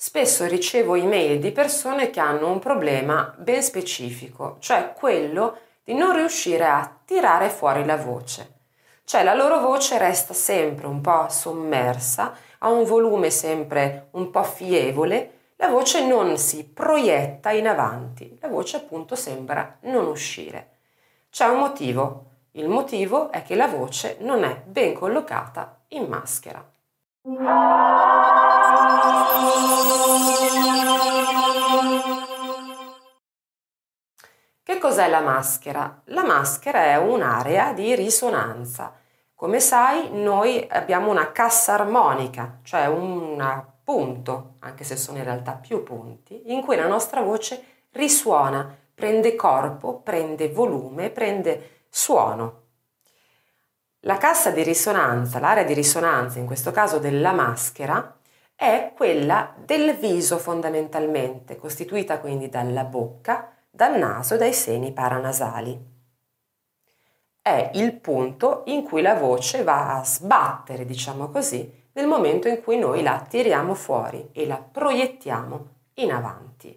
[0.00, 6.14] spesso ricevo email di persone che hanno un problema ben specifico, cioè quello di non
[6.14, 8.52] riuscire a tirare fuori la voce.
[9.02, 14.44] Cioè la loro voce resta sempre un po' sommersa, ha un volume sempre un po'
[14.44, 20.76] fievole, la voce non si proietta in avanti, la voce appunto sembra non uscire.
[21.28, 26.64] C'è un motivo, il motivo è che la voce non è ben collocata in maschera.
[34.78, 36.02] Cos'è la maschera?
[36.06, 38.94] La maschera è un'area di risonanza.
[39.34, 45.52] Come sai, noi abbiamo una cassa armonica, cioè un punto, anche se sono in realtà
[45.52, 52.62] più punti, in cui la nostra voce risuona, prende corpo, prende volume, prende suono.
[54.00, 58.16] La cassa di risonanza, l'area di risonanza, in questo caso della maschera,
[58.54, 65.78] è quella del viso fondamentalmente, costituita quindi dalla bocca, dal naso e dai seni paranasali.
[67.40, 72.60] È il punto in cui la voce va a sbattere, diciamo così, nel momento in
[72.60, 76.76] cui noi la tiriamo fuori e la proiettiamo in avanti.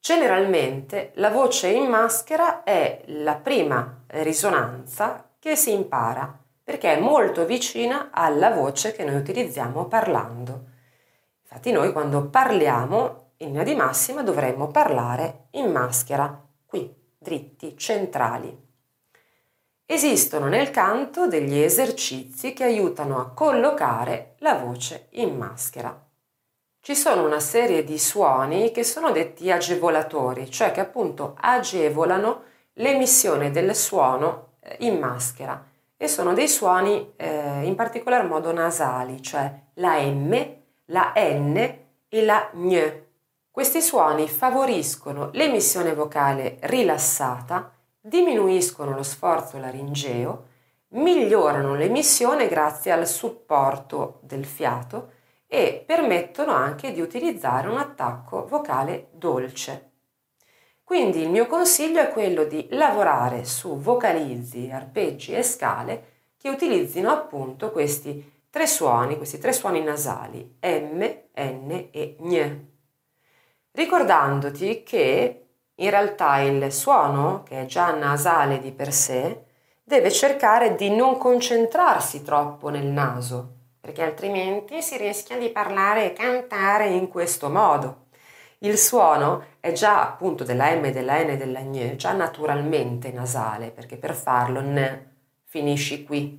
[0.00, 7.46] Generalmente la voce in maschera è la prima risonanza che si impara perché è molto
[7.46, 10.64] vicina alla voce che noi utilizziamo parlando.
[11.42, 18.62] Infatti noi quando parliamo in linea di massima dovremmo parlare in maschera, qui, dritti, centrali.
[19.86, 26.04] Esistono nel canto degli esercizi che aiutano a collocare la voce in maschera
[26.84, 32.42] ci sono una serie di suoni che sono detti agevolatori, cioè che appunto agevolano
[32.74, 39.22] l'emissione del suono eh, in maschera e sono dei suoni eh, in particolar modo nasali,
[39.22, 40.56] cioè la M,
[40.86, 41.56] la N
[42.06, 43.02] e la Gn.
[43.54, 50.46] Questi suoni favoriscono l'emissione vocale rilassata, diminuiscono lo sforzo laringeo,
[50.88, 55.12] migliorano l'emissione grazie al supporto del fiato
[55.46, 59.92] e permettono anche di utilizzare un attacco vocale dolce.
[60.82, 66.06] Quindi il mio consiglio è quello di lavorare su vocalizzi, arpeggi e scale
[66.36, 71.53] che utilizzino appunto questi tre suoni, questi tre suoni nasali M, N.
[74.04, 79.44] Ricordandoti che in realtà il suono, che è già nasale di per sé,
[79.82, 86.12] deve cercare di non concentrarsi troppo nel naso, perché altrimenti si rischia di parlare e
[86.12, 88.08] cantare in questo modo.
[88.58, 93.70] Il suono è già appunto della M, della N e della Gne, già naturalmente nasale,
[93.70, 95.12] perché per farlo N
[95.46, 96.38] finisci qui.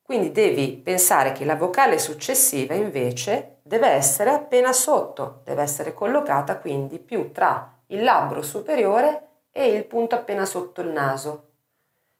[0.00, 6.58] Quindi devi pensare che la vocale successiva invece deve essere appena sotto, deve essere collocata
[6.58, 11.50] quindi più tra il labbro superiore e il punto appena sotto il naso.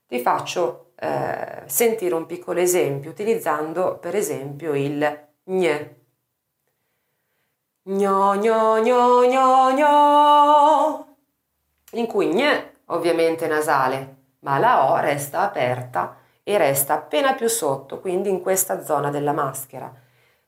[0.06, 5.96] Ti faccio eh, sentire un piccolo esempio utilizzando per esempio il gne.
[7.82, 11.16] Gno, gno, gno, gno, gno,
[11.94, 17.48] in cui gne ovviamente è nasale, ma la O resta aperta e resta appena più
[17.48, 19.92] sotto, quindi in questa zona della maschera.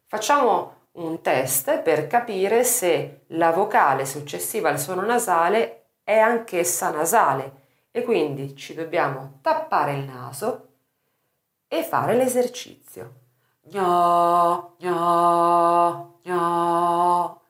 [0.07, 7.61] Facciamo un test per capire se la vocale successiva al suono nasale è anch'essa nasale
[7.91, 10.69] e quindi ci dobbiamo tappare il naso
[11.69, 13.21] e fare l'esercizio.
[13.63, 17.43] Gno, gno, gno.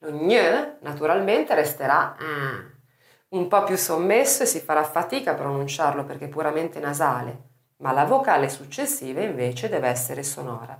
[0.00, 2.76] Lo gn naturalmente resterà eh,
[3.30, 7.42] un po' più sommesso e si farà fatica a pronunciarlo perché è puramente nasale,
[7.78, 10.78] ma la vocale successiva invece deve essere sonora.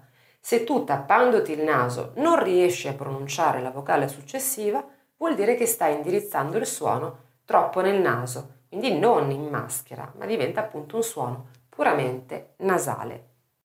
[0.49, 4.83] Se tu tappandoti il naso non riesci a pronunciare la vocale successiva,
[5.19, 10.25] vuol dire che stai indirizzando il suono troppo nel naso quindi non in maschera, ma
[10.25, 13.38] diventa appunto un suono puramente nasale.